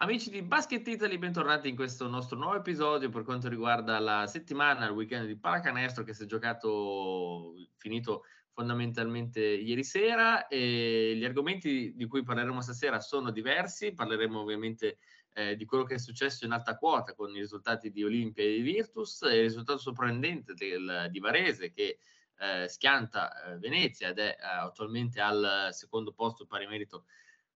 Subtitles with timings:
[0.00, 4.86] Amici di Basket Italy, bentornati in questo nostro nuovo episodio per quanto riguarda la settimana,
[4.86, 8.22] il weekend di pallacanestro che si è giocato, finito
[8.52, 14.98] fondamentalmente ieri sera e gli argomenti di cui parleremo stasera sono diversi, parleremo ovviamente
[15.32, 18.52] eh, di quello che è successo in alta quota con i risultati di Olimpia e
[18.52, 21.98] di Virtus e il risultato sorprendente del, di Varese che
[22.38, 27.06] eh, schianta eh, Venezia ed è eh, attualmente al secondo posto pari merito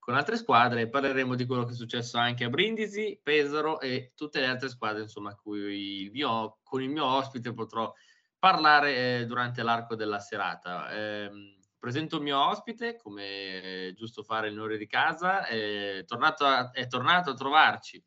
[0.02, 4.41] con altre squadre parleremo di quello che è successo anche a Brindisi, Pesaro e tutte
[4.41, 7.95] le altre squadre insomma cui il mio, con il mio ospite potrò
[8.37, 10.91] parlare eh, durante l'arco della serata.
[10.91, 11.30] Eh,
[11.78, 16.73] presento il mio ospite, come è giusto fare il onore di casa, è tornato a,
[16.73, 18.03] è tornato a trovarci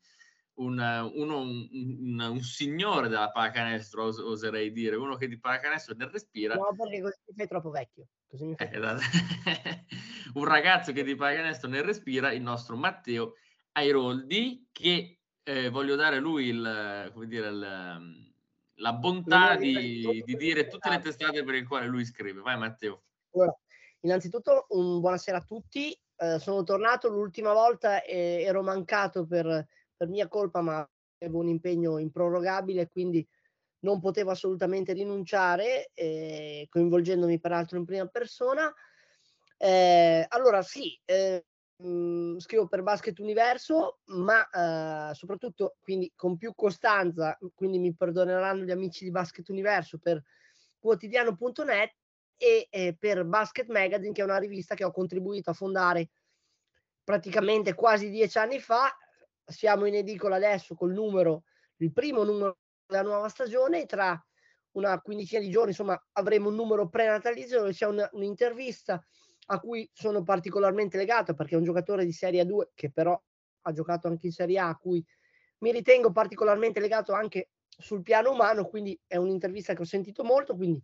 [0.56, 0.78] un,
[1.14, 6.08] uno, un, un, un, signore della pallacanestro, os, oserei dire, uno che di pallacanestro ne
[6.10, 6.54] respira.
[6.54, 8.06] No, perché così mi fai troppo vecchio.
[8.26, 9.02] Così mi fai eh, esatto.
[10.38, 13.34] un ragazzo che di pallacanestro ne respira, il nostro Matteo
[13.72, 18.34] Airoldi, che eh, voglio dare lui il, come dire, il,
[18.76, 22.40] la bontà di, di, dire tutte le testate per le quali lui scrive.
[22.40, 23.02] Vai Matteo.
[23.34, 23.54] Allora,
[24.00, 25.98] innanzitutto un buonasera a tutti.
[26.18, 29.66] Eh, sono tornato l'ultima volta e ero mancato per
[29.96, 33.26] per mia colpa, ma avevo un impegno improrogabile, quindi
[33.80, 38.72] non potevo assolutamente rinunciare, eh, coinvolgendomi peraltro in prima persona.
[39.56, 41.44] Eh, allora sì, eh,
[41.76, 47.94] mh, mm, scrivo per Basket Universo, ma eh, soprattutto quindi con più costanza, quindi mi
[47.94, 50.22] perdoneranno gli amici di Basket Universo per
[50.78, 51.94] quotidiano.net
[52.38, 56.10] e per Basket Magazine, che è una rivista che ho contribuito a fondare
[57.02, 58.94] praticamente quasi dieci anni fa
[59.46, 61.44] siamo in edicola adesso col numero,
[61.76, 64.20] il primo numero della nuova stagione, tra
[64.72, 69.02] una quindicina di giorni, insomma, avremo un numero prenatalizio dove c'è un, un'intervista
[69.48, 73.20] a cui sono particolarmente legato perché è un giocatore di Serie 2 che però
[73.62, 75.04] ha giocato anche in Serie A, a cui
[75.58, 80.56] mi ritengo particolarmente legato anche sul piano umano, quindi è un'intervista che ho sentito molto,
[80.56, 80.82] quindi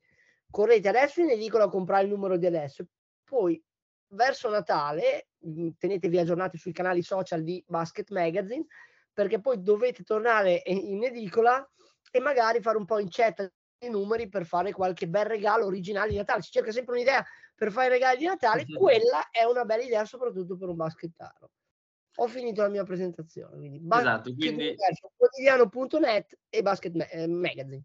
[0.51, 2.85] correte adesso in edicola a comprare il numero di adesso.
[3.25, 3.63] Poi
[4.13, 8.65] verso Natale Mhmm, tenetevi aggiornati sui canali social di Basket Magazine
[9.13, 11.69] perché poi dovete tornare in edicola
[12.11, 13.51] e magari fare un po' incetta
[13.81, 16.43] i numeri per fare qualche bel regalo originale di Natale.
[16.43, 17.25] Si cerca sempre un'idea
[17.55, 21.51] per fare i regali di Natale, quella è una bella idea soprattutto per un baschettaro.
[22.17, 24.75] Ho finito la mia presentazione, quindi, esatto, quindi...
[25.17, 27.83] quotidiano.net e Basket eh, Magazine.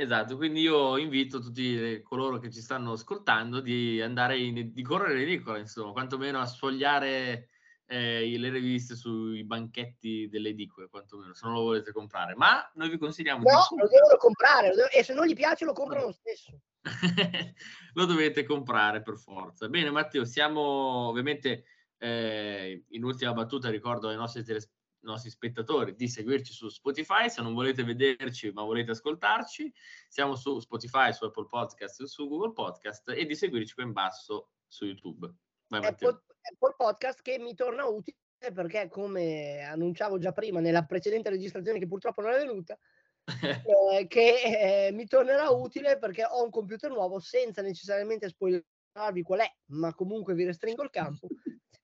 [0.00, 5.20] Esatto, quindi io invito tutti coloro che ci stanno ascoltando di andare in, di correre
[5.20, 7.50] in edicola, insomma, quantomeno a sfogliare
[7.84, 12.34] eh, le riviste sui banchetti delle edicole, quantomeno, se non lo volete comprare.
[12.34, 13.42] Ma noi vi consigliamo...
[13.42, 13.76] No, di...
[13.76, 16.58] lo devono comprare, e se non gli piace lo comprano lo stesso.
[17.92, 19.68] lo dovete comprare per forza.
[19.68, 21.64] Bene Matteo, siamo ovviamente
[21.98, 27.28] eh, in ultima battuta, ricordo ai nostri telespettatori, nostri spettatori di seguirci su Spotify.
[27.28, 29.72] Se non volete vederci ma volete ascoltarci,
[30.08, 34.50] siamo su Spotify, su Apple Podcast, su Google Podcast e di seguirci qua in basso
[34.66, 35.32] su YouTube.
[35.68, 36.22] Vai, Apple,
[36.52, 38.16] Apple Podcast che mi torna utile
[38.54, 42.78] perché come annunciavo già prima nella precedente registrazione che purtroppo non è venuta,
[43.94, 49.40] eh, che eh, mi tornerà utile perché ho un computer nuovo senza necessariamente spoilerarvi qual
[49.40, 51.28] è, ma comunque vi restringo il campo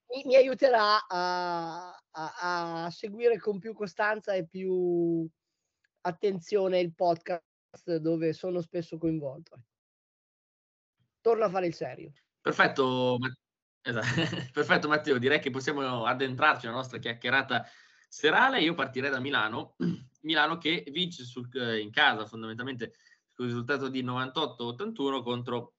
[0.09, 5.28] mi, mi aiuterà a, a, a, seguire con più costanza e più
[6.03, 9.61] attenzione il podcast dove sono spesso coinvolto.
[11.21, 12.12] Torno a fare il serio.
[12.41, 13.19] Perfetto,
[13.83, 14.06] esatto.
[14.53, 17.66] Perfetto Matteo, direi che possiamo addentrarci nella nostra chiacchierata
[18.09, 18.61] serale.
[18.61, 19.75] Io partirei da Milano,
[20.22, 21.49] Milano che vince sul,
[21.81, 22.95] in casa fondamentalmente
[23.33, 25.75] sul risultato di 98-81 contro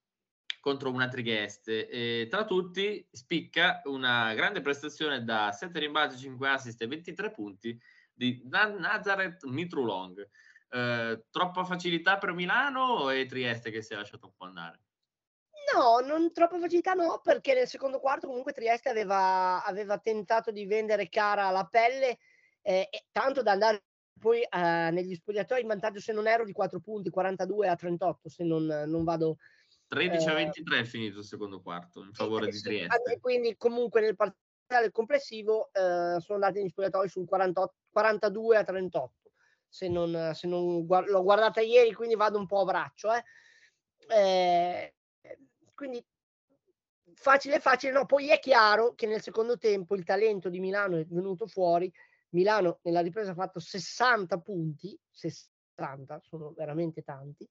[0.67, 1.87] contro una Trieste.
[1.87, 7.79] E tra tutti spicca una grande prestazione da 7 rimbalzi, 5 assist e 23 punti
[8.13, 10.29] di Nazareth Mitrulong.
[10.69, 14.81] Eh, troppa facilità per Milano o è Trieste che si è lasciato un po' andare?
[15.73, 20.65] No, non troppa facilità no, perché nel secondo quarto comunque Trieste aveva, aveva tentato di
[20.65, 22.17] vendere cara la pelle,
[22.61, 23.85] eh, tanto da andare
[24.19, 28.27] poi eh, negli spogliatoi in vantaggio se non ero di 4 punti, 42 a 38
[28.27, 29.37] se non, non vado
[29.87, 33.19] 13 a 23 eh, è finito il secondo quarto in favore di Trieste.
[33.19, 39.13] Quindi comunque nel parziale complessivo eh, sono andati in spogliatoi sul 48, 42 a 38.
[39.69, 43.13] Se non, se non guard- l'ho guardata ieri, quindi vado un po' a braccio.
[43.13, 43.23] Eh.
[44.09, 44.95] Eh,
[45.73, 46.03] quindi
[47.13, 47.93] facile, facile.
[47.93, 51.91] No, poi è chiaro che nel secondo tempo il talento di Milano è venuto fuori.
[52.29, 57.47] Milano nella ripresa ha fatto 60 punti, 60 sono veramente tanti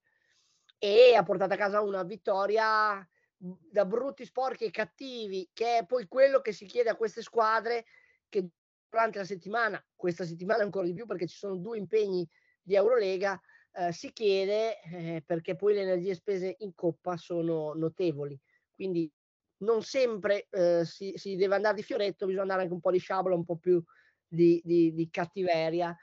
[0.79, 3.07] e ha portato a casa una vittoria
[3.37, 7.85] da brutti, sporchi e cattivi, che è poi quello che si chiede a queste squadre
[8.29, 8.49] che
[8.89, 12.27] durante la settimana, questa settimana ancora di più perché ci sono due impegni
[12.63, 13.41] di Eurolega,
[13.73, 18.39] eh, si chiede eh, perché poi le energie spese in coppa sono notevoli.
[18.75, 19.11] Quindi
[19.59, 22.99] non sempre eh, si, si, deve andare di fioretto, bisogna andare anche un po' di
[22.99, 23.83] sciabola, un po' più
[24.27, 25.97] di, di, di cattiveria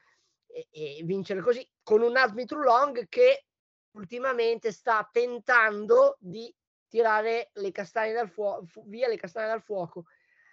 [0.47, 3.45] e, e, vincere così con un Admi Long che
[3.93, 6.53] ultimamente sta tentando di
[6.87, 10.05] tirare le castagne dal fuoco, via le castagne dal fuoco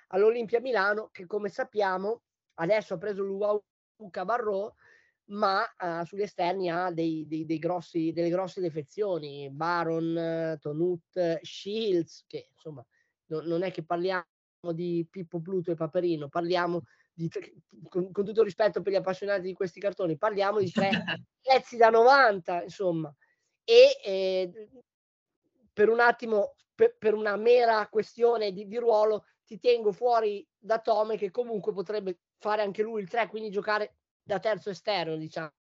[0.09, 2.23] all'Olimpia Milano che come sappiamo
[2.55, 4.77] adesso ha preso Luca Barro
[5.31, 12.25] ma uh, sugli esterni ha dei, dei, dei grossi, delle grosse defezioni, Baron, Tonut, Shields,
[12.27, 12.85] che insomma
[13.27, 14.25] no, non è che parliamo
[14.73, 16.83] di Pippo Pluto e Paperino, parliamo
[17.13, 17.31] di,
[17.89, 20.91] con, con, tutto rispetto per gli appassionati di questi cartoni, parliamo di tre
[21.41, 23.15] pezzi da 90, insomma,
[23.71, 24.69] e eh,
[25.73, 30.81] per un attimo, per, per, una mera questione di, di ruolo, ti tengo fuori da
[30.81, 33.95] Tome che comunque potrebbe fare anche lui il 3, quindi giocare
[34.25, 35.53] da terzo esterno, diciamo,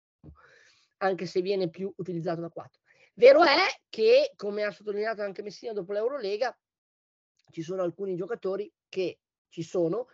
[0.97, 2.79] anche se viene più utilizzato da 4.
[3.13, 6.57] Vero è che, come ha sottolineato anche Messina dopo l'Eurolega,
[7.51, 9.19] ci sono alcuni giocatori che
[9.49, 10.07] ci sono,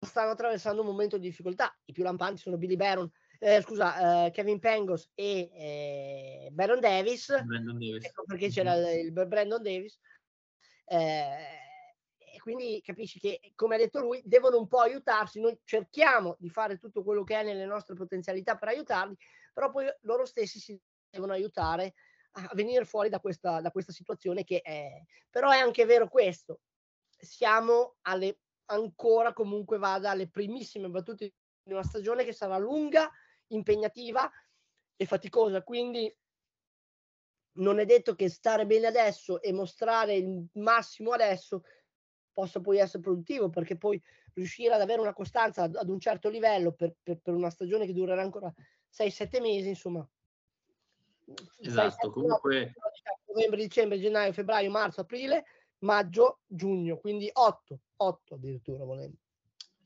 [0.00, 1.76] stanno attraversando un momento di difficoltà.
[1.84, 7.28] I più lampanti sono Billy Baron, eh, scusa, eh, Kevin Pengos e eh, Baron Davis,
[7.28, 8.04] Davis.
[8.04, 9.98] Ecco perché c'era il, il Brandon Davis.
[10.84, 11.66] Eh,
[12.40, 15.40] quindi capisci che, come ha detto lui, devono un po' aiutarsi.
[15.40, 19.16] Noi cerchiamo di fare tutto quello che è nelle nostre potenzialità per aiutarli,
[19.52, 20.80] però poi loro stessi si
[21.10, 21.94] devono aiutare
[22.32, 25.02] a venire fuori da questa, da questa situazione che è...
[25.30, 26.60] Però è anche vero questo,
[27.08, 33.10] siamo alle, ancora comunque vada alle primissime battute di una stagione che sarà lunga,
[33.48, 34.30] impegnativa
[34.96, 36.14] e faticosa, quindi
[37.58, 41.62] non è detto che stare bene adesso e mostrare il massimo adesso
[42.32, 44.00] possa poi essere produttivo, perché poi
[44.34, 47.86] riuscire ad avere una costanza ad, ad un certo livello per, per, per, una stagione
[47.86, 48.52] che durerà ancora
[48.92, 50.08] 6-7 mesi, insomma.
[51.58, 52.66] Esatto, 6, comunque...
[52.66, 55.44] Diciamo, novembre, dicembre, gennaio, febbraio, marzo, aprile,
[55.78, 59.16] maggio, giugno, quindi 8, 8 addirittura volendo.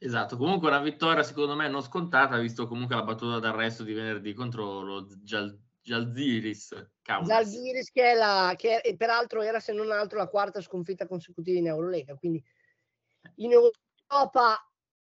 [0.05, 4.35] Esatto, comunque una vittoria secondo me non scontata, visto comunque la battuta d'arresto di venerdì
[4.35, 6.91] contro lo Gial Jalziris.
[7.03, 11.57] Jalziris che, è la, che è, peraltro era se non altro la quarta sconfitta consecutiva
[11.57, 12.43] in Eurolega, quindi
[13.37, 14.59] in Europa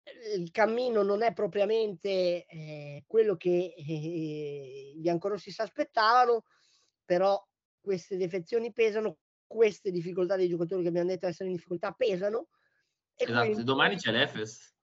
[0.03, 6.45] eh, il cammino non è propriamente eh, quello che eh, gli ancorossi si aspettavano,
[7.05, 7.39] però
[7.79, 12.49] queste defezioni pesano, queste difficoltà dei giocatori che abbiamo detto essere in difficoltà pesano.
[13.15, 14.77] E esatto, quindi, domani c'è l'Efes.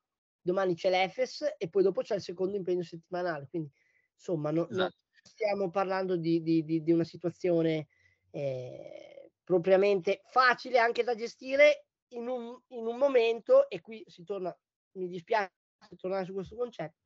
[0.45, 3.71] Domani c'è l'Efes e poi dopo c'è il secondo impegno settimanale, quindi
[4.13, 4.83] insomma no, esatto.
[4.83, 7.88] no, stiamo parlando di, di, di, di una situazione
[8.30, 14.56] eh, propriamente facile anche da gestire in un, in un momento, e qui si torna,
[14.97, 15.51] mi dispiace
[15.97, 17.06] tornare su questo concetto,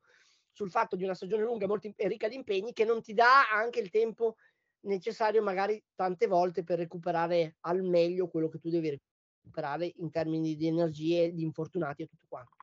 [0.52, 3.80] sul fatto di una stagione lunga molto ricca di impegni che non ti dà anche
[3.80, 4.36] il tempo
[4.80, 9.00] necessario magari tante volte per recuperare al meglio quello che tu devi
[9.42, 12.59] recuperare in termini di energie, di infortunati e tutto quanto.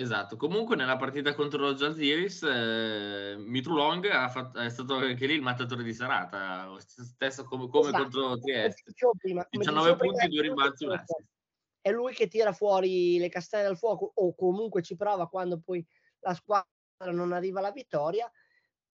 [0.00, 5.82] Esatto, comunque nella partita contro lo Jalziris eh, Mitrulong è stato anche lì il mattatore
[5.82, 8.02] di serata, stesso come, come esatto.
[8.04, 8.92] contro Trieste.
[9.18, 11.02] Prima, 19 punti, due rimbalzi, un
[11.80, 15.84] È lui che tira fuori le castagne dal fuoco o comunque ci prova quando poi
[16.20, 16.68] la squadra
[17.10, 18.30] non arriva alla vittoria.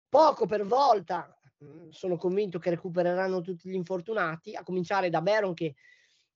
[0.08, 5.52] Poco per volta, mm, sono convinto che recupereranno tutti gli infortunati, a cominciare da Baron
[5.52, 5.74] che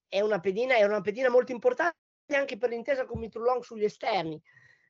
[0.07, 1.97] è una pedina, è una pedina molto importante
[2.35, 4.39] anche per l'intesa con Mitrulong sugli esterni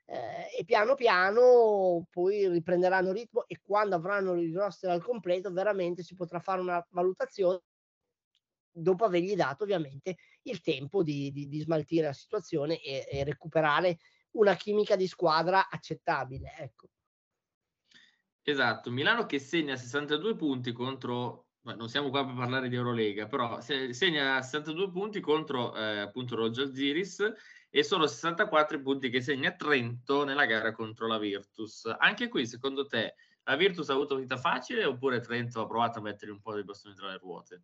[0.10, 6.02] eh, e piano piano poi riprenderanno ritmo e quando avranno il roster al completo veramente
[6.02, 7.62] si potrà fare una valutazione
[8.72, 14.00] dopo avergli dato ovviamente il tempo di, di, di smaltire la situazione e, e, recuperare
[14.32, 16.54] una chimica di squadra accettabile.
[16.58, 16.88] Ecco.
[18.42, 23.60] Esatto, Milano che segna 62 punti contro non siamo qua per parlare di Eurolega, però
[23.62, 27.32] segna 62 punti contro eh, appunto Roger Ziris
[27.70, 31.94] e sono 64 i punti che segna Trento nella gara contro la Virtus.
[31.98, 36.02] Anche qui, secondo te, la Virtus ha avuto vita facile oppure Trento ha provato a
[36.02, 37.64] mettere un po' di bastoni tra le ruote?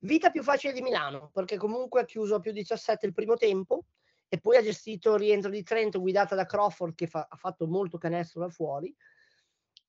[0.00, 3.86] Vita più facile di Milano, perché comunque ha chiuso a più 17 il primo tempo
[4.28, 7.66] e poi ha gestito il rientro di Trento guidata da Crawford che fa, ha fatto
[7.66, 8.94] molto canestro da fuori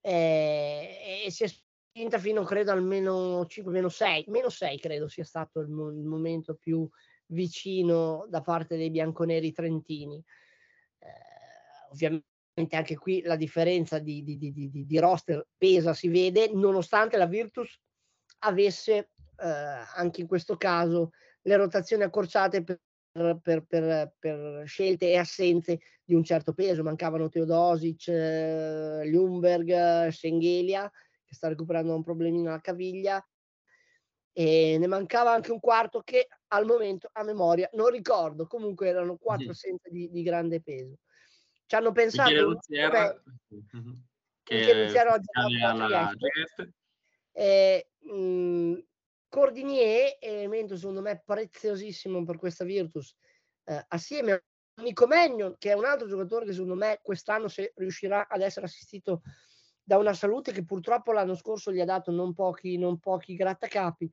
[0.01, 5.25] eh, e si è spinta fino credo almeno 5 meno 6 meno 6 credo sia
[5.25, 6.88] stato il, mo- il momento più
[7.29, 10.24] vicino da parte dei bianconeri trentini.
[11.00, 17.17] Eh, ovviamente anche qui la differenza di, di, di, di, roster pesa, si vede, nonostante
[17.17, 17.79] la Virtus
[18.39, 19.48] avesse eh,
[19.95, 22.79] anche in questo caso le rotazioni accorciate per
[23.12, 26.83] per, per, per, scelte e assenze di un certo peso.
[26.83, 30.89] Mancavano Teodosic, eh, Ljungberg, Schengelia,
[31.25, 33.24] che sta recuperando un problemino alla caviglia,
[34.39, 38.48] e ne mancava anche un quarto che al momento a memoria non ricordo.
[38.48, 41.00] Comunque erano quattro assenze di, di grande peso.
[41.65, 42.31] Ci hanno pensato...
[42.39, 43.22] Luziera,
[44.41, 44.55] che
[47.34, 48.77] eh, mh,
[49.27, 53.13] Cordinier, elemento secondo me preziosissimo per questa Virtus,
[53.65, 57.74] eh, assieme a Nico Magnon, che è un altro giocatore che secondo me quest'anno se
[57.75, 59.22] riuscirà ad essere assistito
[59.84, 64.10] da una salute che purtroppo l'anno scorso gli ha dato non pochi, non pochi grattacapi,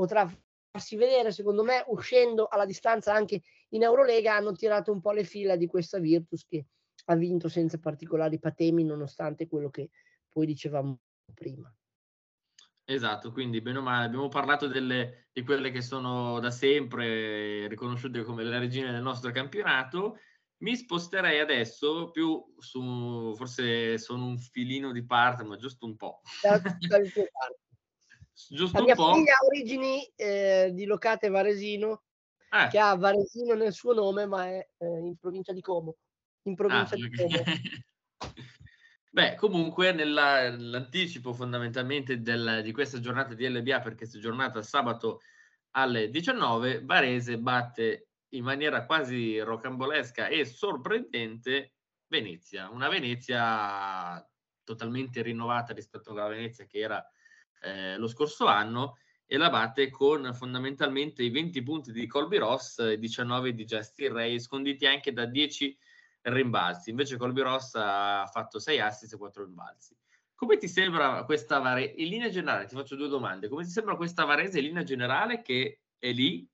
[0.00, 0.26] potrà
[0.70, 5.24] farsi vedere, secondo me, uscendo alla distanza anche in Eurolega, hanno tirato un po' le
[5.24, 6.64] fila di questa Virtus che
[7.04, 9.90] ha vinto senza particolari patemi, nonostante quello che
[10.26, 10.98] poi dicevamo
[11.34, 11.70] prima.
[12.82, 18.22] Esatto, quindi bene o male abbiamo parlato delle, di quelle che sono da sempre riconosciute
[18.22, 20.18] come le regine del nostro campionato.
[20.62, 26.22] Mi sposterei adesso più su, forse sono un filino di parte, ma giusto un po'.
[28.48, 29.14] Giusto La mia un po'.
[29.14, 32.02] figlia ha origini eh, di Locate Varesino,
[32.50, 32.68] eh.
[32.68, 35.96] che ha Varesino nel suo nome, ma è eh, in provincia di Como.
[36.42, 37.42] In provincia ah, di Como.
[39.12, 45.20] Beh, comunque nella, nell'anticipo fondamentalmente del, di questa giornata di LBA, per questa giornata sabato
[45.72, 51.74] alle 19, Varese batte in maniera quasi rocambolesca e sorprendente
[52.06, 54.24] Venezia, una Venezia
[54.62, 57.04] totalmente rinnovata rispetto alla Venezia che era
[57.60, 62.78] eh, lo scorso anno e la batte con fondamentalmente i 20 punti di Colby Ross
[62.80, 65.78] e 19 di Justin Ray, sconditi anche da 10
[66.22, 66.90] rimbalzi.
[66.90, 69.96] Invece Colby Ross ha fatto 6 assist e 4 rimbalzi.
[70.34, 71.94] Come ti sembra questa Varese?
[71.98, 73.48] In linea generale, ti faccio due domande.
[73.48, 76.48] Come ti sembra questa Varese in linea generale che è lì?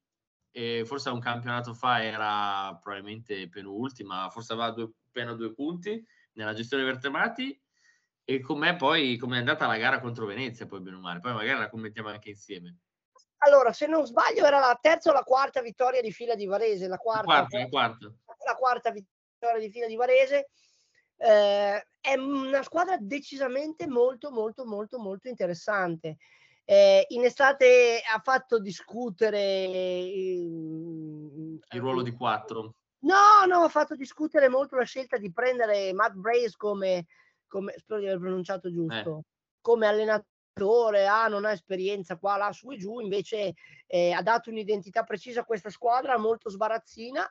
[0.85, 6.83] Forse un campionato fa era probabilmente penultima, forse aveva due, appena due punti nella gestione
[6.83, 7.59] vertebrati.
[8.29, 11.21] E com'è poi, com'è andata la gara contro Venezia, poi bene o male?
[11.21, 12.79] Poi magari la commentiamo anche insieme.
[13.39, 16.89] Allora, se non sbaglio, era la terza o la quarta vittoria di fila di Varese.
[16.89, 18.13] La quarta, la quarta, la quarta.
[18.45, 20.49] La quarta vittoria di fila di Varese.
[21.19, 26.17] Eh, è una squadra decisamente molto, molto, molto, molto interessante.
[26.65, 32.75] Eh, in estate ha fatto discutere il, il ruolo di quattro.
[33.01, 37.07] No, no, ha fatto discutere molto la scelta di prendere Matt Brace come,
[37.47, 39.23] come spero di aver pronunciato giusto, eh.
[39.61, 41.07] come allenatore.
[41.07, 43.01] Ah, non ha esperienza qua, là, su e giù.
[43.01, 43.55] Invece
[43.87, 47.31] eh, ha dato un'identità precisa a questa squadra, molto sbarazzina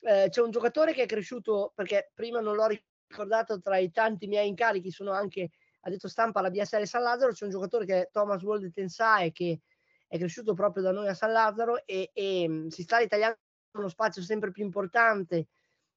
[0.00, 2.66] eh, c'è un giocatore che è cresciuto, perché prima non l'ho
[3.08, 5.50] ricordato tra i tanti miei incarichi, sono anche
[5.82, 9.32] ha detto stampa alla BSL San Lazzaro, c'è un giocatore che è Thomas Wold Tensae
[9.32, 9.60] che
[10.06, 13.38] è cresciuto proprio da noi a San Lazzaro e, e mm, si sta ritagliando
[13.78, 15.46] uno spazio sempre più importante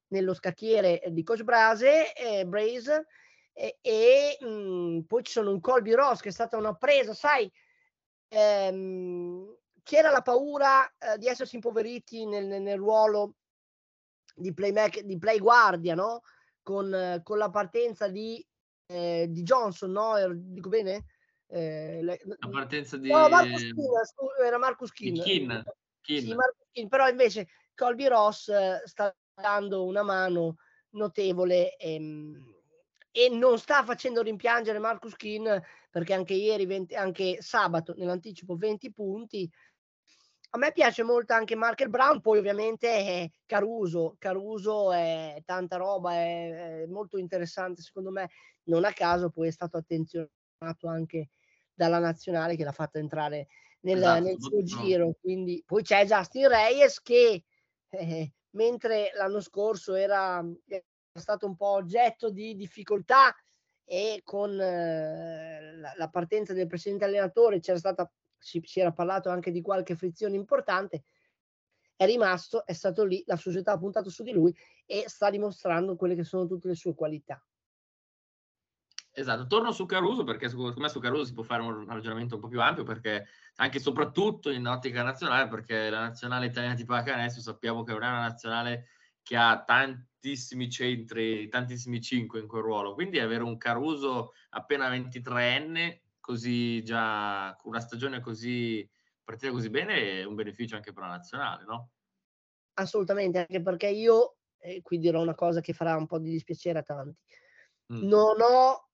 [0.08, 3.08] nello scacchiere di Coach Brase, eh, Braze
[3.54, 7.14] e, e mh, mm, poi ci sono un Colby Ross che è stata una presa,
[7.14, 7.52] sai,
[8.30, 13.36] ehm, c'era la paura eh, di essersi impoveriti nel, nel, nel ruolo
[14.36, 16.22] di, playmaker, di play guardia, no?
[16.62, 18.44] Con, con la partenza di,
[18.88, 20.18] eh, di Johnson, no?
[20.18, 21.06] Er, dico bene?
[21.48, 23.10] Eh, le, la partenza di...
[23.10, 23.76] No, Marcus Kin,
[24.44, 25.22] era Marcus Kin.
[25.22, 25.64] Kin.
[26.02, 26.22] Kin.
[26.22, 26.88] Sì, Marcus Kin.
[26.88, 30.56] Però invece Colby Ross eh, sta dando una mano
[30.92, 32.54] notevole ehm,
[33.16, 38.92] e non sta facendo rimpiangere Marcus Kin perché anche ieri, 20, anche sabato nell'anticipo 20
[38.92, 39.48] punti,
[40.56, 46.14] a me piace molto anche Marker Brown, poi ovviamente è Caruso, Caruso è tanta roba,
[46.14, 48.30] è, è, molto interessante secondo me,
[48.64, 51.30] non a caso poi è stato attenzionato anche
[51.72, 53.48] dalla nazionale che l'ha fatto entrare
[53.82, 54.64] nel, esatto, nel suo no.
[54.64, 57.44] giro, quindi poi c'è Justin Reyes che
[57.90, 60.44] eh, mentre l'anno scorso era,
[61.20, 63.36] stato un po' oggetto di difficoltà
[63.86, 69.52] e con eh, la, partenza del presidente allenatore c'era stata si, si era parlato anche
[69.52, 71.04] di qualche frizione importante,
[71.96, 74.54] è rimasto, è stato lì, la società ha puntato su di lui
[74.86, 77.42] e sta dimostrando quelle che sono tutte le sue qualità.
[79.16, 82.42] Esatto, torno su Caruso perché secondo me su Caruso si può fare un ragionamento un
[82.42, 83.28] po' più ampio perché
[83.58, 88.02] anche e soprattutto in ottica nazionale perché la nazionale italiana di pallacanestro sappiamo che non
[88.02, 88.88] è una nazionale
[89.24, 96.02] che ha tantissimi centri, tantissimi cinque in quel ruolo, quindi avere un Caruso appena 23enne
[96.20, 98.88] così già una stagione così
[99.24, 101.90] partita così bene è un beneficio anche per la nazionale, no?
[102.76, 106.80] Assolutamente, anche perché io, e qui dirò una cosa che farà un po' di dispiacere
[106.80, 107.18] a tanti,
[107.94, 108.08] mm.
[108.08, 108.90] non ho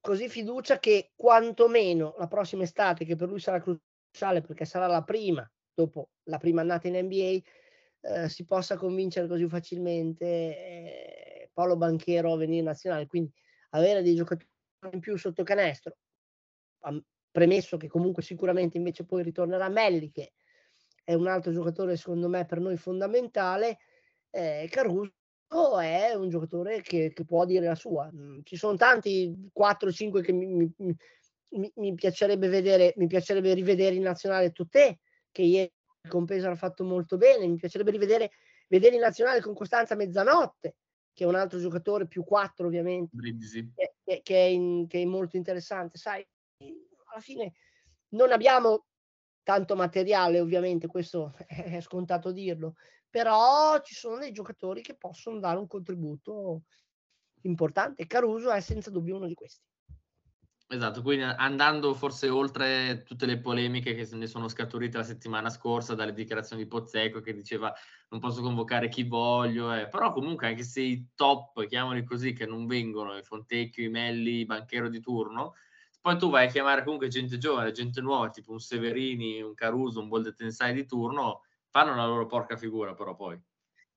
[0.00, 5.02] così fiducia che quantomeno la prossima estate, che per lui sarà cruciale perché sarà la
[5.02, 7.40] prima, dopo la prima annata in NBA,
[8.08, 13.32] eh, si possa convincere così facilmente eh, Paolo Banchero a venire in nazionale, quindi
[13.70, 14.48] avere dei giocatori
[14.92, 15.96] in più sotto canestro,
[17.30, 20.32] premesso che comunque sicuramente invece poi ritornerà Melli, che
[21.02, 23.78] è un altro giocatore secondo me per noi fondamentale,
[24.30, 25.12] eh, Caruso
[25.80, 28.10] è un giocatore che, che, può dire la sua.
[28.12, 34.02] Mm, ci sono tanti 4-5 che mi, mi, mi, piacerebbe vedere, mi piacerebbe rivedere in
[34.02, 34.96] nazionale Totè,
[35.30, 35.72] che ieri
[36.06, 38.30] con Pesaro ha fatto molto bene, mi piacerebbe rivedere
[38.68, 40.76] vedere in nazionale con Costanza Mezzanotte,
[41.12, 43.16] che è un altro giocatore più 4 ovviamente,
[43.74, 45.98] che, che, che, è in, che è molto interessante.
[45.98, 46.26] Sai,
[46.58, 47.54] alla fine
[48.10, 48.86] non abbiamo
[49.42, 52.74] tanto materiale, ovviamente, questo è scontato dirlo,
[53.08, 56.62] però ci sono dei giocatori che possono dare un contributo
[57.42, 58.06] importante.
[58.06, 59.64] Caruso è senza dubbio uno di questi.
[60.68, 65.48] Esatto, quindi andando forse oltre tutte le polemiche che se ne sono scaturite la settimana
[65.48, 67.72] scorsa dalle dichiarazioni di Pozzecco che diceva
[68.08, 69.86] non posso convocare chi voglio, eh.
[69.86, 74.40] però comunque anche se i top, chiamali così, che non vengono, i Fontecchio, i Melli,
[74.40, 75.54] i Banchero di turno,
[76.00, 80.00] poi tu vai a chiamare comunque gente giovane, gente nuova, tipo un Severini, un Caruso,
[80.00, 83.40] un Boldetensai di turno, fanno la loro porca figura però poi.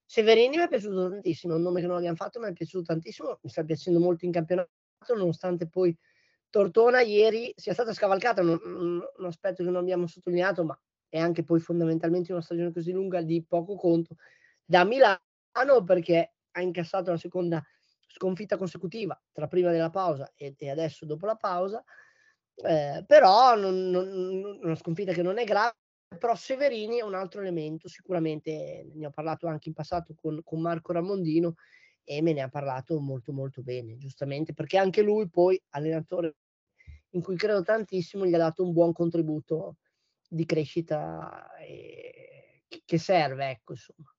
[0.05, 3.39] Severini mi è piaciuto tantissimo, un nome che non abbiamo fatto, mi è piaciuto tantissimo,
[3.41, 4.69] mi sta piacendo molto in campionato,
[5.15, 5.95] nonostante poi
[6.49, 8.59] Tortona ieri sia stata scavalcata, un,
[9.17, 13.21] un, aspetto che non abbiamo sottolineato, ma è anche poi fondamentalmente una stagione così lunga
[13.21, 14.15] di poco conto,
[14.63, 17.63] da Milano perché ha incassato la seconda
[18.07, 21.83] sconfitta consecutiva tra prima della pausa e, e adesso dopo la pausa,
[22.55, 25.75] eh, però non, non, una sconfitta che non è grave,
[26.17, 30.59] però Severini è un altro elemento, sicuramente ne ho parlato anche in passato con, con
[30.61, 31.55] Marco Ramondino
[32.11, 36.37] e me ne ha parlato molto molto bene, giustamente, perché anche lui poi, allenatore
[37.11, 39.75] in cui credo tantissimo, gli ha dato un buon contributo
[40.27, 44.11] di crescita e, che serve, ecco, insomma.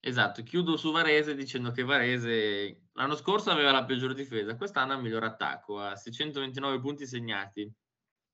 [0.00, 4.96] Esatto, chiudo su Varese dicendo che Varese l'anno scorso aveva la peggiore difesa, quest'anno ha
[4.96, 7.70] il miglior attacco, ha 629 punti segnati.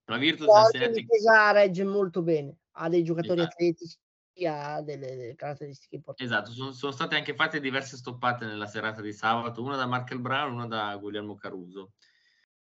[0.05, 0.93] La Virtus ha segnato...
[0.93, 3.55] difesa regge molto bene, ha dei giocatori esatto.
[3.55, 3.99] atletici,
[4.47, 6.33] ha delle, delle, caratteristiche importanti.
[6.33, 10.21] Esatto, sono, sono, state anche fatte diverse stoppate nella serata di sabato, una da Markel
[10.21, 11.93] Brown, una da Guglielmo Caruso.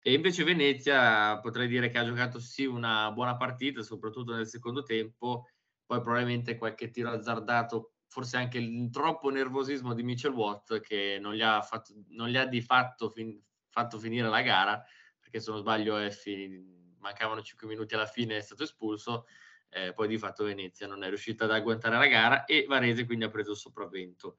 [0.02, 4.84] E invece Venezia potrei dire che ha giocato sì una buona partita, soprattutto nel secondo
[4.84, 5.47] tempo,
[5.86, 11.34] poi probabilmente qualche tiro azzardato forse anche il troppo nervosismo di Mitchell Watt che non
[11.34, 14.84] gli ha, fatto, non gli ha di fatto fin, fatto finire la gara,
[15.19, 19.26] perché se non sbaglio è fin, mancavano 5 minuti alla fine, è stato espulso,
[19.74, 23.26] eh, poi di fatto Venezia non è riuscita ad agguantare la gara e Varese quindi
[23.26, 24.38] ha preso il sopravvento.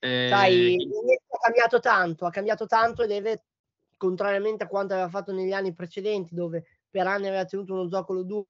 [0.00, 3.44] Eh, Sai, Venezia ha cambiato tanto, ha cambiato tanto e deve,
[3.96, 8.22] contrariamente a quanto aveva fatto negli anni precedenti, dove per anni aveva tenuto uno zoccolo
[8.22, 8.48] duro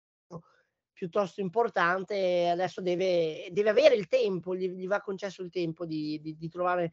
[0.94, 6.20] piuttosto importante, adesso deve, deve avere il tempo, gli, gli, va concesso il tempo di,
[6.20, 6.92] di, di trovare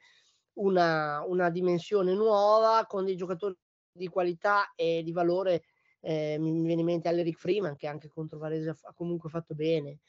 [0.54, 3.56] una, una, dimensione nuova con dei giocatori
[3.94, 5.64] di qualità e di valore.
[6.02, 9.54] Eh, mi, viene in mente Aleric Freeman che anche contro Varese ha, ha comunque fatto
[9.54, 10.00] bene.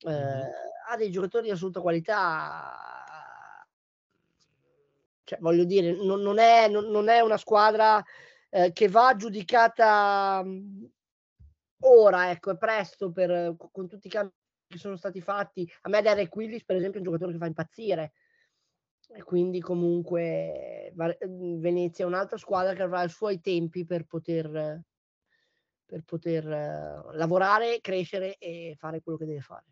[0.00, 0.48] Eh, mm-hmm.
[0.90, 2.76] Ha dei giocatori di assoluta qualità.
[5.24, 8.02] Cioè, voglio dire, non, non, è, non, non è, una squadra
[8.48, 10.42] eh, che va giudicata
[11.80, 14.32] ora, ecco, è presto per, con tutti i cambi
[14.66, 15.70] che sono stati fatti.
[15.82, 18.12] A me Derek Willis, per esempio, è un giocatore che fa impazzire.
[19.10, 24.82] E quindi comunque Venezia è un'altra squadra che avrà i suoi tempi per poter,
[25.88, 26.44] per poter
[27.14, 29.64] lavorare, crescere e fare quello che deve fare.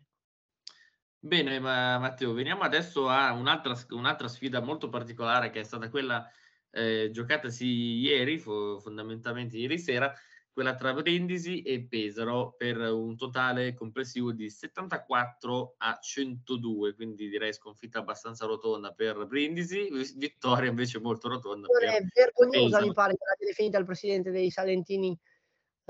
[1.19, 6.27] Bene, ma Matteo, veniamo adesso a un'altra, un'altra sfida molto particolare che è stata quella
[6.71, 10.11] eh, giocatasi ieri, fondamentalmente ieri sera,
[10.51, 17.53] quella tra Brindisi e Pesaro per un totale complessivo di 74 a 102, quindi direi
[17.53, 21.67] sconfitta abbastanza rotonda per Brindisi, vittoria invece molto rotonda.
[21.67, 25.15] È vergognosa, mi pare, che l'ha definita il presidente dei Salentini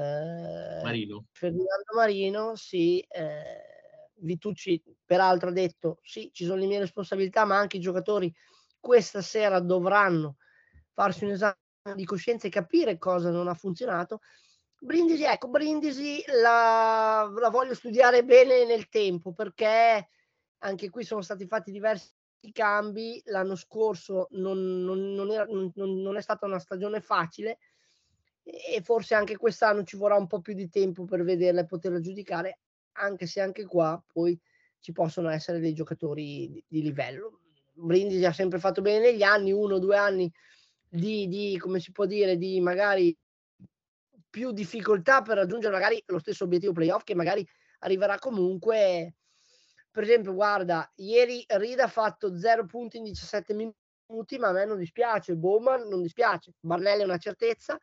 [0.04, 1.26] Marino.
[1.32, 3.00] Ferdinando Marino, sì.
[3.00, 3.76] Eh,
[4.20, 8.34] Vitucci peraltro ha detto sì, ci sono le mie responsabilità, ma anche i giocatori
[8.80, 10.38] questa sera dovranno
[10.92, 11.56] farsi un esame
[11.94, 14.22] di coscienza e capire cosa non ha funzionato
[14.80, 20.10] Brindisi, ecco, Brindisi la, la, voglio studiare bene nel tempo perché
[20.60, 22.14] anche qui sono stati fatti diversi
[22.52, 23.22] cambi.
[23.26, 27.58] L'anno scorso non, non, non, era, non è stata una stagione facile
[28.50, 32.00] e forse anche quest'anno ci vorrà un po' più di tempo per vederla e poterla
[32.00, 32.60] giudicare,
[32.94, 34.40] anche se anche qua poi
[34.80, 37.42] ci possono essere dei giocatori di, di livello.
[37.74, 40.32] Brindisi ha sempre fatto bene negli anni, uno o due anni
[40.88, 43.16] di, di, come si può dire, di magari
[44.30, 47.48] più difficoltà per raggiungere magari lo stesso obiettivo playoff che magari
[47.80, 49.18] arriverà comunque
[49.98, 54.64] per esempio, guarda, ieri Rida ha fatto 0 punti in 17 minuti, ma a me
[54.64, 57.80] non dispiace, Bowman non dispiace, Barnelli è una certezza,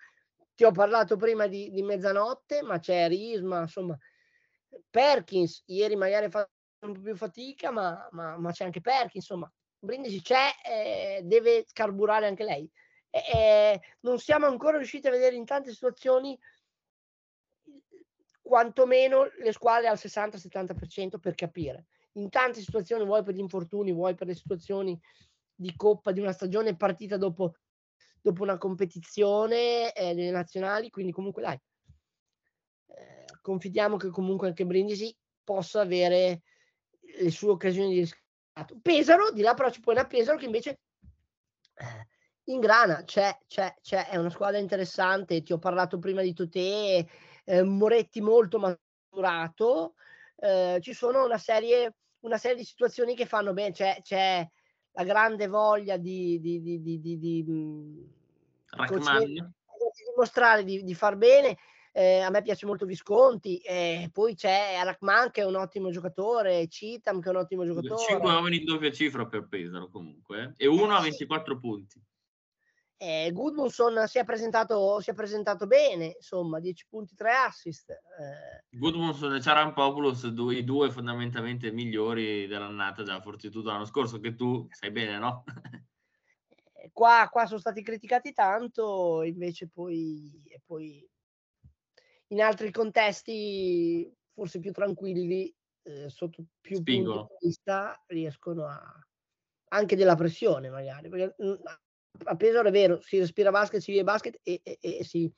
[0.55, 3.99] ti ho parlato prima di, di mezzanotte, ma c'è Risma, insomma,
[4.91, 6.51] Perkins, ieri magari ha fatto
[6.87, 11.67] un po' più fatica, ma, ma, ma c'è anche Perkins, insomma, Brindisi c'è, eh, deve
[11.73, 12.69] carburare anche lei.
[13.11, 16.37] Eh, non siamo ancora riusciti a vedere in tante situazioni
[18.41, 21.87] quantomeno le squadre al 60-70% per capire.
[22.15, 25.01] In tante situazioni, vuoi per gli infortuni, vuoi per le situazioni
[25.55, 27.57] di coppa di una stagione partita dopo,
[28.25, 31.61] dopo una competizione eh, delle nazionali, quindi comunque dai,
[32.87, 36.41] eh, confidiamo che comunque anche Brindisi possa avere
[37.19, 38.79] le sue occasioni di riscatto.
[38.81, 40.81] Pesaro, di là però ci puoi una Pesaro che invece
[41.75, 42.09] eh,
[42.45, 47.07] in grana c'è, c'è, c'è, è una squadra interessante, ti ho parlato prima di Totè,
[47.45, 49.97] eh, Moretti molto maturato,
[50.37, 54.49] eh, ci sono una serie, una serie di situazioni che fanno bene, c'è, c'è
[54.95, 57.99] la grande voglia di, di, di, di, mm,
[59.25, 59.43] di
[60.11, 61.59] dimostrare di, di far bene.
[61.97, 66.67] Eh, a me piace molto Visconti, eh, poi c'è Arachman che è un ottimo giocatore,
[66.67, 68.03] Citam che è un ottimo giocatore.
[68.03, 72.03] 5 uomini in doppia cifra per Pesaro comunque, eh, e uno a 24 punti.
[72.97, 77.91] Eh, Goodmanson si è, presentato, si è presentato bene, insomma, 10 punti, 3 assist.
[77.91, 78.65] Eh.
[78.71, 84.67] Goodmanson e Ciarampopoulos, due, i due fondamentalmente migliori dell'annata della Fortitudo l'anno scorso, che tu
[84.71, 85.45] sai bene, no?
[86.73, 91.07] Eh, qua, qua, sono stati criticati tanto, invece poi, poi
[92.29, 95.53] in altri contesti, forse più tranquilli,
[95.83, 97.27] eh, sotto più Spingono.
[97.27, 98.81] punti di vista, riescono a
[99.75, 101.55] anche della pressione magari perché mm,
[102.25, 105.31] a Pesaro è vero, si respira basket, si vive basket e, e, e si,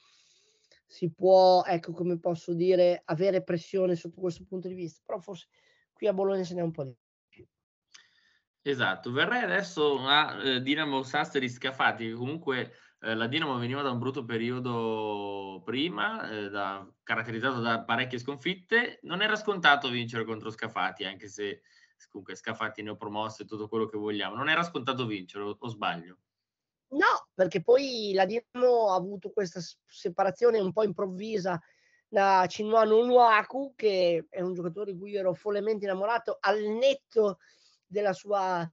[0.86, 5.48] si, può, ecco come posso dire, avere pressione sotto questo punto di vista, però forse
[5.92, 6.94] qui a Bologna se n'è un po' di
[7.28, 7.46] più.
[8.62, 13.98] Esatto, verrei adesso a eh, Dinamo Sassari Scafati, comunque eh, la Dinamo veniva da un
[13.98, 21.04] brutto periodo prima, eh, da, caratterizzato da parecchie sconfitte, non era scontato vincere contro Scafati,
[21.04, 21.62] anche se
[22.10, 25.68] comunque Scafati ne ho promosse tutto quello che vogliamo, non era scontato vincere, o, o
[25.68, 26.18] sbaglio?
[26.88, 31.60] No, perché poi la Dinamo ha avuto questa separazione un po' improvvisa
[32.08, 37.38] da Cinwano Nuaku, che è un giocatore di cui ero follemente innamorato, al netto
[37.84, 38.68] della sua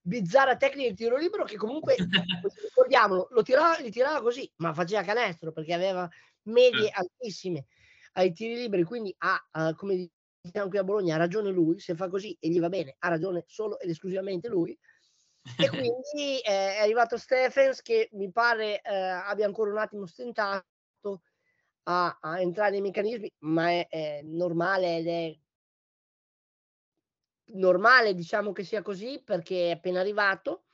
[0.00, 1.96] bizzarra tecnica di tiro libero, che comunque,
[2.68, 6.08] ricordiamolo, lo tirava, li tirava così, ma faceva canestro, perché aveva
[6.42, 7.66] medie altissime
[8.12, 11.94] ai tiri liberi, quindi ha, uh, come diciamo qui a Bologna, ha ragione lui, se
[11.94, 14.78] fa così e gli va bene, ha ragione solo ed esclusivamente lui,
[15.58, 20.64] e quindi eh, è arrivato Stephens che mi pare eh, abbia ancora un attimo stentato
[21.84, 25.38] a, a entrare nei meccanismi, ma è, è, normale ed è
[27.56, 30.64] normale diciamo che sia così perché è appena arrivato,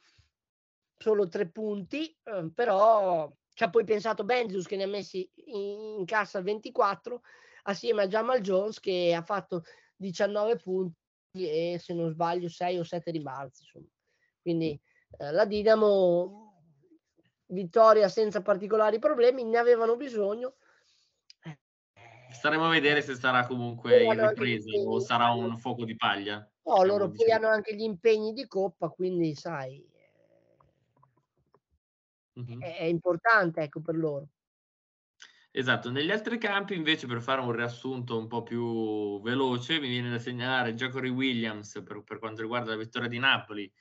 [0.97, 5.99] solo tre punti, eh, però ci ha poi pensato Benzus che ne ha messi in,
[5.99, 7.23] in cassa 24
[7.65, 9.65] assieme a Jamal Jones che ha fatto
[9.97, 10.95] 19 punti
[11.33, 13.89] e se non sbaglio 6 o 7 ribalzi insomma.
[14.43, 14.81] Quindi
[15.19, 16.65] eh, la Dinamo,
[17.47, 20.57] vittoria senza particolari problemi, ne avevano bisogno.
[21.43, 21.59] Eh,
[22.33, 26.37] Staremo a vedere se sarà comunque in ripresa o sarà un fuoco di paglia.
[26.37, 29.85] No, diciamo, loro poi hanno anche gli impegni di coppa, quindi sai,
[32.39, 32.61] mm-hmm.
[32.61, 34.29] è, è importante ecco, per loro.
[35.53, 40.09] Esatto, negli altri campi invece per fare un riassunto un po' più veloce mi viene
[40.09, 43.73] da segnalare Giacory Williams per, per quanto riguarda la vittoria di Napoli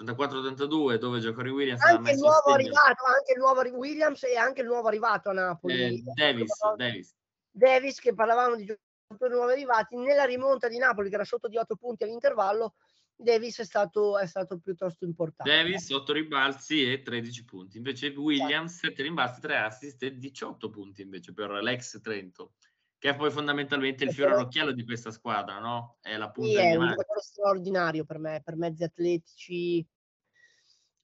[0.00, 4.66] 84-82 dove Giacory Williams anche il nuovo arrivato anche il nuovo Williams e anche il
[4.66, 5.74] nuovo arrivato a Napoli.
[5.74, 7.14] Eh, Davis, Davis.
[7.50, 11.56] Davis che parlavamo di giocatori nuovi arrivati nella rimonta di Napoli che era sotto di
[11.56, 12.74] 8 punti all'intervallo
[13.20, 15.50] Davis è stato, è stato piuttosto importante.
[15.50, 17.76] Davis 8 ribalzi e 13 punti.
[17.76, 22.52] Invece Williams 7 rimbalzi 3 assist e 18 punti invece per l'ex Trento
[22.98, 25.98] che è poi fondamentalmente il fiore all'occhiello di questa squadra, no?
[26.00, 29.86] È la punta sì, è un giocatore straordinario per me, per mezzi atletici.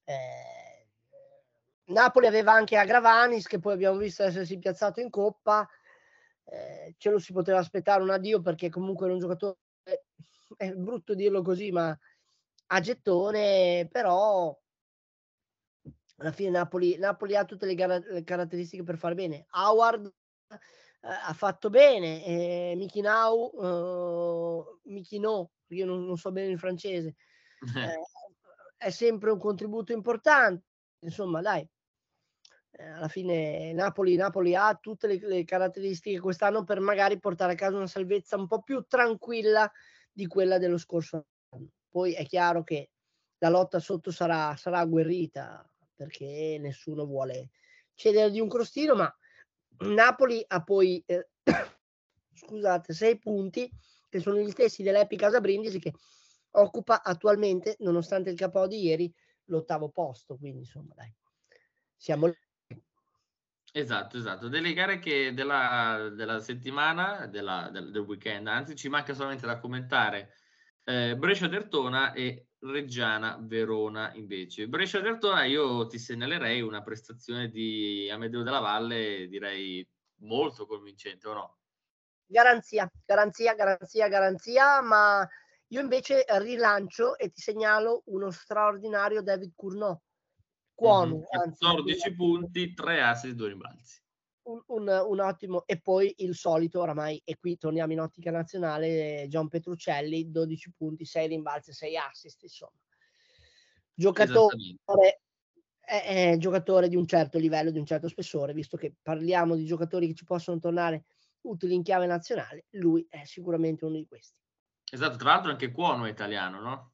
[0.04, 0.88] Eh,
[1.84, 5.68] Napoli aveva anche Agravanis, che poi abbiamo visto essersi piazzato in coppa.
[6.44, 9.58] Eh, ce lo si poteva aspettare un addio perché comunque era un giocatore,
[10.56, 11.96] è brutto dirlo così, ma
[12.66, 14.58] a gettone, però
[16.16, 19.46] alla fine Napoli, Napoli ha tutte le, gar- le caratteristiche per fare bene.
[19.50, 20.12] Howard
[21.04, 22.24] ha fatto bene.
[22.24, 27.16] Eh, Michinau, uh, Michino, io non, non, so bene il francese,
[27.76, 28.00] eh,
[28.76, 30.64] è sempre un contributo importante.
[31.00, 31.68] Insomma, dai,
[32.72, 37.56] eh, alla fine Napoli, Napoli ha tutte le, le, caratteristiche quest'anno per magari portare a
[37.56, 39.70] casa una salvezza un po' più tranquilla
[40.10, 41.68] di quella dello scorso anno.
[41.88, 42.90] Poi è chiaro che
[43.38, 47.50] la lotta sotto sarà, sarà agguerrita perché nessuno vuole
[47.94, 49.14] cedere di un crostino, ma
[49.78, 51.28] Napoli ha poi, eh,
[52.34, 53.70] scusate, sei punti
[54.08, 55.92] che sono gli stessi dell'Epi Casa Brindisi che
[56.52, 59.12] occupa attualmente, nonostante il capo di ieri,
[59.46, 60.36] l'ottavo posto.
[60.36, 61.12] Quindi insomma, dai,
[61.96, 62.32] siamo
[63.76, 64.46] Esatto, esatto.
[64.46, 69.58] Delle gare che della, della settimana, della, del, del, weekend, anzi ci manca solamente da
[69.58, 70.34] commentare
[70.84, 74.68] eh, Brescia-Dertona e Reggiana-Verona invece.
[74.68, 79.86] Brescia-Dertona io ti segnalerei una prestazione di Amedeo della Valle, direi
[80.20, 81.58] molto convincente, o no?
[82.26, 85.28] Garanzia, garanzia, garanzia, garanzia, ma
[85.68, 90.00] io invece rilancio e ti segnalo uno straordinario David Cournot
[90.74, 91.24] Cuono, mm-hmm.
[91.24, 94.02] 14 anzi, punti, 3 assist, 2 rimbalzi.
[94.44, 99.26] Un, un, un, ottimo, e poi il solito, oramai, e qui torniamo in ottica nazionale,
[99.28, 102.78] Gian Petruccelli, 12 punti, 6 rimbalzi, 6 assist, insomma.
[103.94, 104.56] Giocatore,
[105.80, 109.64] è, è giocatore di un certo livello, di un certo spessore, visto che parliamo di
[109.64, 111.04] giocatori che ci possono tornare
[111.42, 114.36] utili in chiave nazionale, lui è sicuramente uno di questi.
[114.90, 116.93] Esatto, tra l'altro anche Cuono è italiano, no?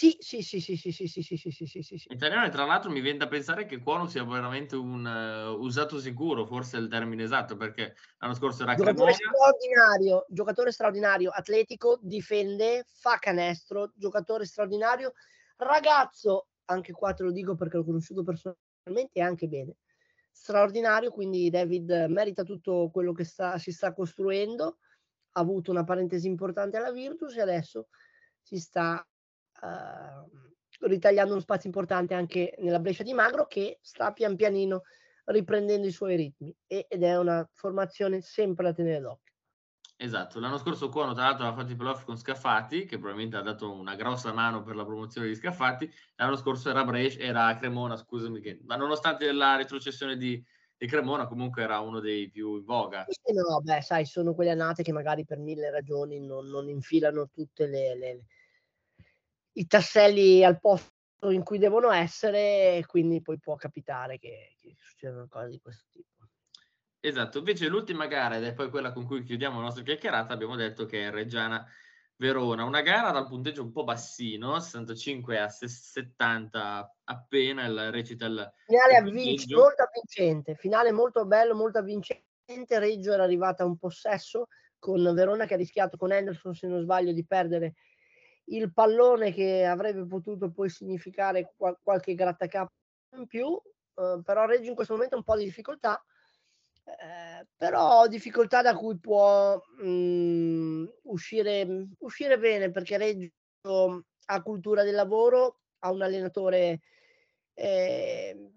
[0.00, 2.12] Sì, sì, sì, sì, sì, sì, sì, sì, sì, sì, sì, sì.
[2.12, 5.98] Italiano e tra l'altro mi viene da pensare che Cuono sia veramente un uh, usato
[5.98, 11.98] sicuro, forse è il termine esatto, perché l'anno scorso era giocatore straordinario, giocatore straordinario, atletico,
[12.00, 15.12] difende, fa canestro, giocatore straordinario,
[15.56, 19.76] ragazzo, anche qua te lo dico perché l'ho conosciuto personalmente e anche bene,
[20.30, 24.78] straordinario, quindi David merita tutto quello che sta, si sta costruendo,
[25.32, 27.88] ha avuto una parentesi importante alla Virtus e adesso
[28.40, 29.04] si sta
[29.60, 34.82] uh, ritagliando uno spazio importante anche nella Brescia di Magro che sta pian pianino
[35.24, 39.28] riprendendo i suoi ritmi ed è una formazione sempre da tenere d'occhio.
[40.00, 43.42] Esatto, l'anno scorso Cuono tra l'altro aveva fatto i playoff con Scaffati, che probabilmente ha
[43.42, 47.96] dato una grossa mano per la promozione di Scaffati, l'anno scorso era Brescia, era Cremona,
[47.96, 50.40] scusami, che, ma nonostante la retrocessione di,
[50.76, 53.06] di, Cremona comunque era uno dei più in voga.
[53.32, 57.66] No, beh, sai, sono quelle annate che magari per mille ragioni non, non infilano tutte
[57.66, 58.24] le, le,
[59.58, 60.92] i tasselli al posto
[61.30, 65.86] in cui devono essere e quindi poi può capitare che, che succedano cose di questo
[65.92, 66.06] tipo.
[67.00, 70.56] Esatto, invece l'ultima gara, ed è poi quella con cui chiudiamo la nostra chiacchierata, abbiamo
[70.56, 71.64] detto che è Reggiana
[72.16, 78.52] Verona, una gara dal punteggio un po' bassino, 65 a 70 appena, il recital.
[78.66, 82.24] Finale avvinc- molto avvincente, finale molto bello, molto avvincente,
[82.78, 84.46] Reggio era arrivata a un possesso
[84.78, 87.74] con Verona che ha rischiato con Henderson, se non sbaglio, di perdere
[88.48, 92.72] il pallone che avrebbe potuto poi significare qual- qualche grattacapo
[93.16, 93.60] in più,
[93.94, 96.02] eh, però Reggio in questo momento ha un po' di difficoltà,
[96.84, 104.82] eh, però difficoltà da cui può mh, mm, uscire, uscire bene perché Reggio ha cultura
[104.82, 106.80] del lavoro, ha un allenatore
[107.54, 108.50] eh,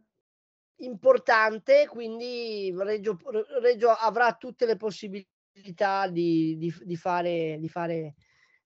[0.78, 3.18] importante, quindi Reggio,
[3.62, 8.16] Reggio, avrà tutte le possibilità di, di, di fare, di fare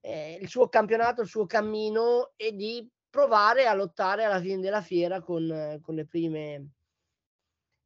[0.05, 4.81] eh, il suo campionato, il suo cammino e di provare a lottare alla fine della
[4.81, 6.69] fiera con, con le prime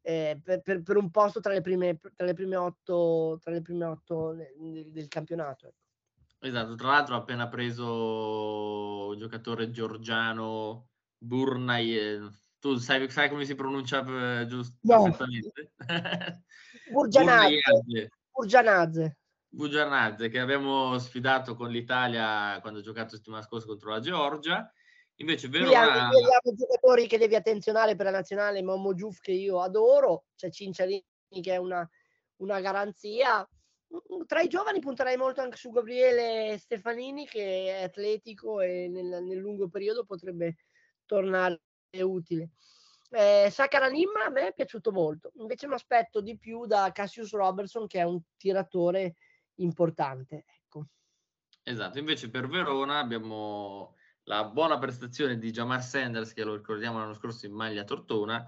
[0.02, 3.62] eh, per, per, per, un posto tra le prime, tra le prime otto, tra le
[3.62, 5.68] prime otto del, del campionato.
[5.68, 5.78] Ecco.
[6.40, 12.20] Esatto, tra l'altro ha appena preso il giocatore georgiano Burnay, eh,
[12.60, 14.78] tu sai, sai, come si pronuncia eh, giusto?
[14.82, 15.16] No.
[16.92, 18.10] Burgianazze.
[18.32, 19.19] Burgianazze.
[19.52, 24.72] Bugiarnazze che abbiamo sfidato con l'Italia quando ha giocato settimana scorsa contro la Georgia.
[25.16, 25.70] Invece Verona...
[26.10, 30.52] Qui abbiamo giocatori che devi attenzionare per la nazionale, Momo Giuff che io adoro, c'è
[30.52, 31.04] Cinciarini
[31.42, 31.88] che è una,
[32.38, 33.48] una garanzia.
[34.28, 39.38] Tra i giovani punterei molto anche su Gabriele Stefanini che è atletico e nel, nel
[39.38, 40.58] lungo periodo potrebbe
[41.06, 41.60] tornare
[42.02, 42.52] utile.
[43.10, 47.88] Eh, Sakaranim a me è piaciuto molto, invece mi aspetto di più da Cassius Robertson
[47.88, 49.16] che è un tiratore
[49.62, 50.45] importante.
[50.48, 50.88] Ecco.
[51.63, 57.13] Esatto, invece per Verona abbiamo la buona prestazione di Jamar Sanders, che lo ricordiamo l'anno
[57.13, 58.45] scorso in maglia tortona,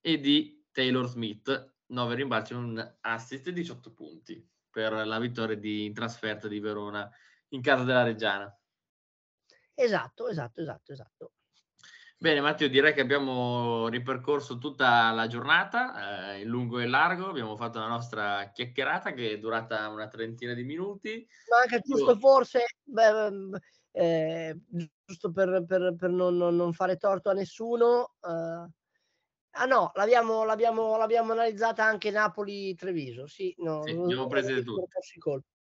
[0.00, 5.84] e di Taylor Smith, 9 rimbalzi, un assist e 18 punti per la vittoria di,
[5.84, 7.10] in trasferta di Verona
[7.48, 8.56] in casa della Reggiana.
[9.74, 11.32] Esatto, esatto, esatto, esatto.
[12.26, 17.54] Bene Matteo, direi che abbiamo ripercorso tutta la giornata, eh, in lungo e largo, abbiamo
[17.54, 21.24] fatto la nostra chiacchierata che è durata una trentina di minuti.
[21.48, 22.18] Ma anche giusto Io...
[22.18, 23.60] forse, beh,
[23.92, 24.58] eh,
[25.04, 28.70] giusto per, per, per non, non, fare torto a nessuno, eh,
[29.50, 34.88] ah no, l'abbiamo, l'abbiamo, l'abbiamo analizzata anche Napoli-Treviso, sì, no, sì, abbiamo prese tutte.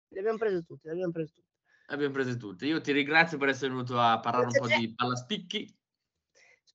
[0.08, 1.50] Le abbiamo prese tutte, le abbiamo prese tutte.
[1.88, 2.65] abbiamo prese tutte.
[2.65, 5.84] Io ti ringrazio per essere venuto a parlare Grazie un po' di pallaspicchi.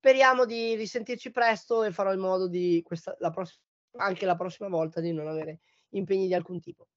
[0.01, 3.63] Speriamo di risentirci presto e farò in modo di questa, la prossima,
[3.99, 5.61] anche la prossima volta di non avere
[5.91, 6.89] impegni di alcun tipo.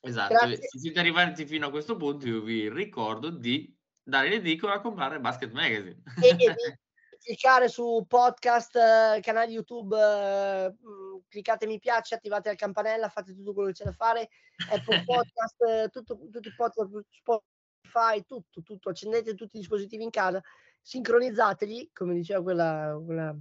[0.00, 0.56] Esatto, Grazie.
[0.66, 5.20] se siete arrivati fino a questo punto io vi ricordo di dare l'edicola a comprare
[5.20, 6.02] Basket Magazine.
[6.20, 6.46] E, e di
[7.22, 13.36] cliccare su podcast, eh, canale YouTube, eh, mm, cliccate mi piace, attivate la campanella, fate
[13.36, 14.30] tutto quello che c'è da fare,
[14.68, 20.10] Apple Podcast, eh, tutto, tutti i podcast, Spotify, tutto, tutto, accendete tutti i dispositivi in
[20.10, 20.42] casa,
[20.82, 23.36] sincronizzateli, come diceva quella, quella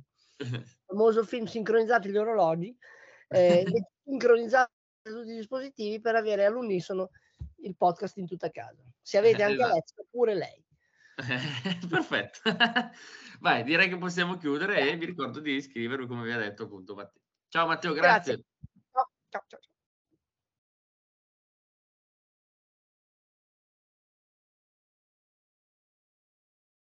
[0.86, 2.76] famoso film, sincronizzate gli orologi,
[3.30, 3.66] eh,
[4.04, 4.72] sincronizzate
[5.04, 7.10] tutti i dispositivi per avere all'unisono
[7.62, 8.84] il podcast in tutta casa.
[9.02, 9.72] Se avete anche esatto.
[9.72, 10.66] Alexa, pure lei.
[11.90, 12.40] Perfetto.
[13.40, 16.96] Vai, direi che possiamo chiudere e vi ricordo di iscrivervi, come vi ha detto appunto
[16.96, 17.22] Matteo.
[17.50, 18.34] Ciao Matteo, grazie.
[18.34, 18.46] grazie.
[18.92, 19.44] ciao, ciao.
[19.48, 19.60] ciao.